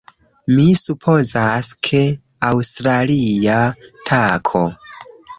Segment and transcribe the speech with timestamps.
[0.51, 1.99] Mi supozas, ke...
[2.47, 3.59] aŭstralia
[4.11, 4.63] tako!